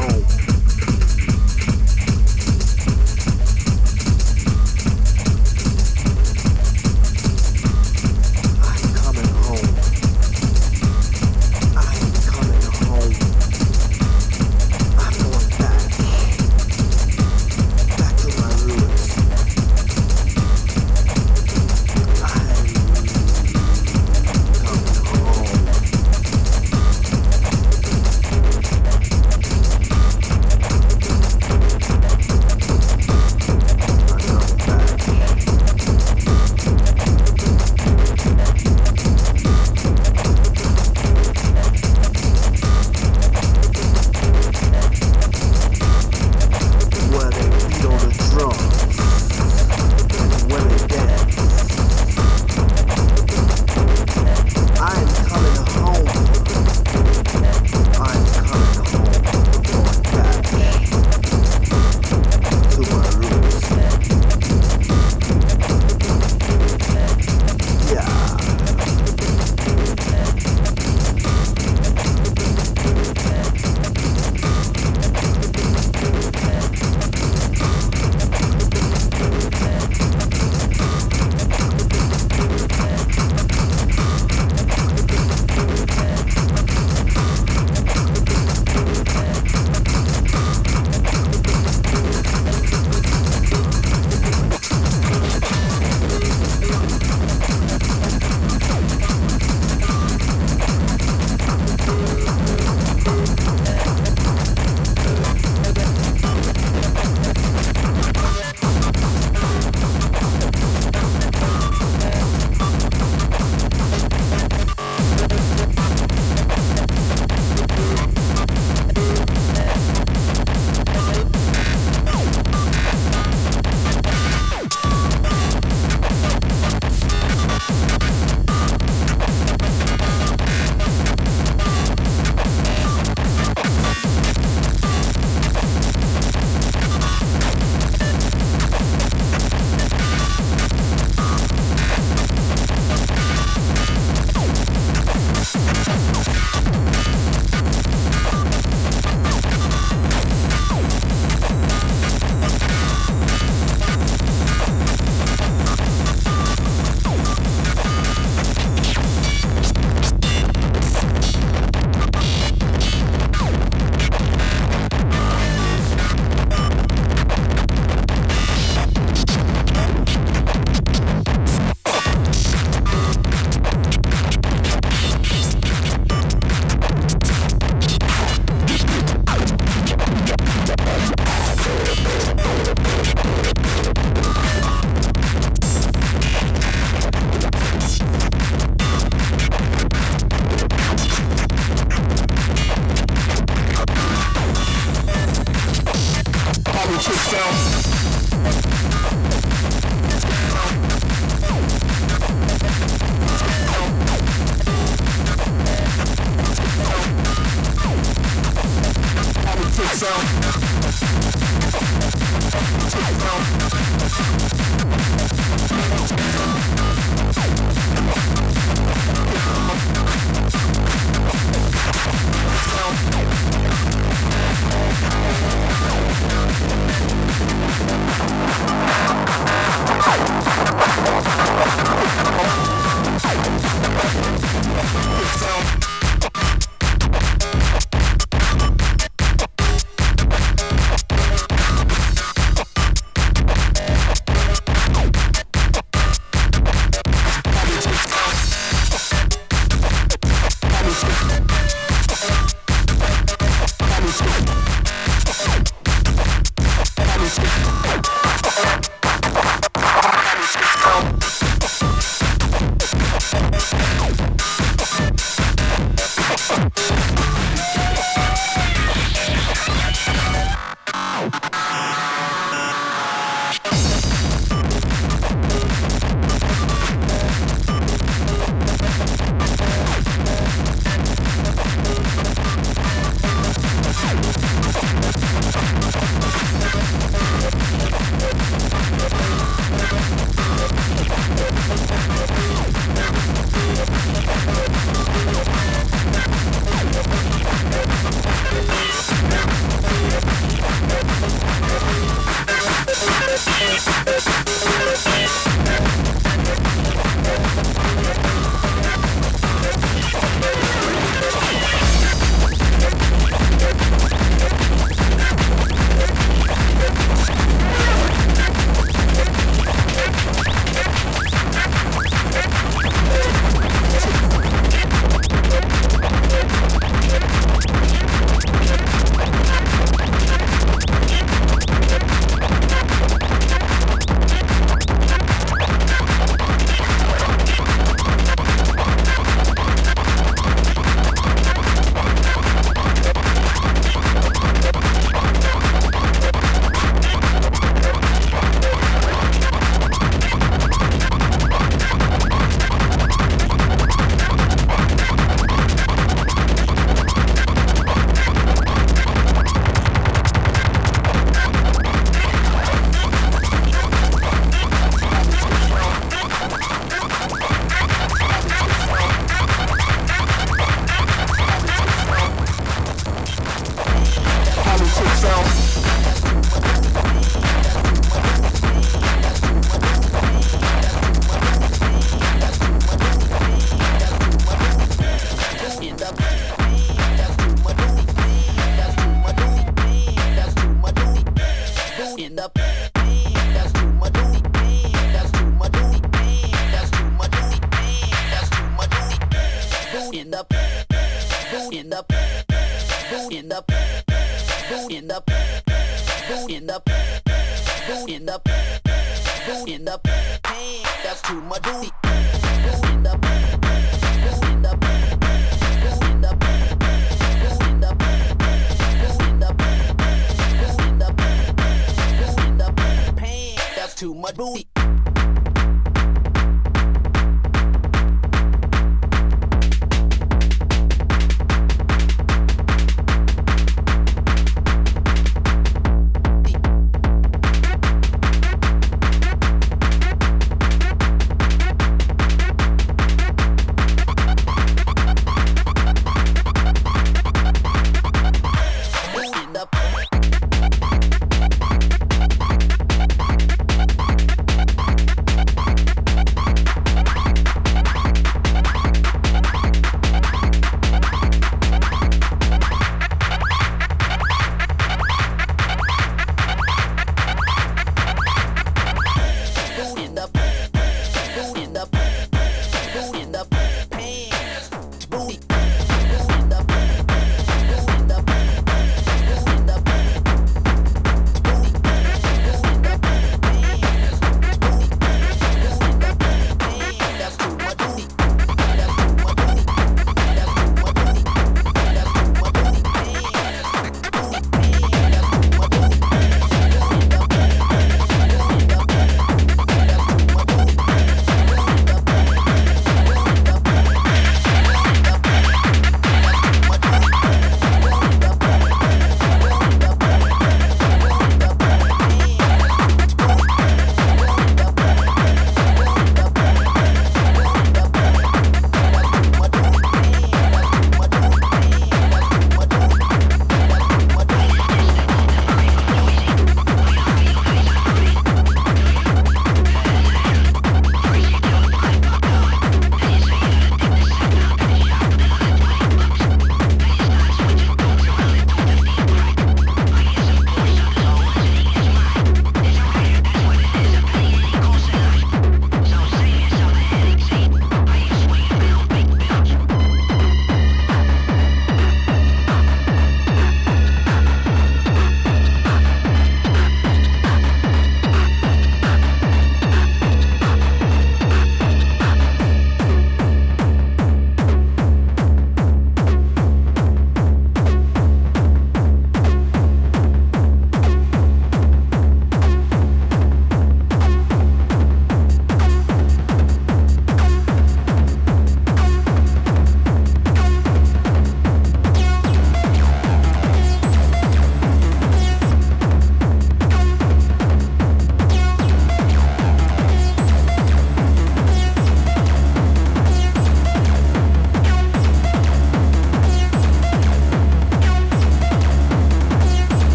home. 0.00 0.49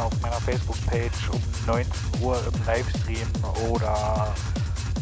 Wieder 0.00 0.06
auf 0.06 0.20
meiner 0.22 0.40
Facebook-Page 0.40 1.30
um 1.30 1.42
19 1.66 2.22
Uhr 2.22 2.38
im 2.46 2.66
Livestream 2.66 3.26
oder 3.68 4.34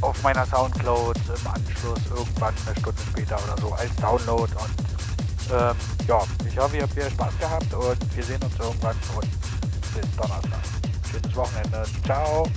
auf 0.01 0.23
meiner 0.23 0.45
Soundcloud 0.47 1.17
im 1.17 1.47
Anschluss 1.47 2.01
irgendwann 2.11 2.55
eine 2.67 2.81
Stunde 2.81 3.03
später 3.13 3.39
oder 3.45 3.61
so 3.61 3.73
als 3.75 3.95
Download. 3.97 4.53
Und 4.53 5.53
ähm, 5.53 5.77
ja, 6.09 6.23
ich 6.49 6.59
hoffe, 6.59 6.77
ihr 6.77 6.83
habt 6.83 6.97
wieder 6.97 7.11
Spaß 7.11 7.39
gehabt 7.39 7.75
und 7.75 8.17
wir 8.17 8.25
sehen 8.25 8.43
uns 8.43 8.59
irgendwann 8.59 8.97
und 9.15 9.29
bis 9.95 10.17
Donnerstag. 10.17 10.61
Schönes 11.13 11.37
Wochenende. 11.37 11.85
Ciao. 12.05 12.49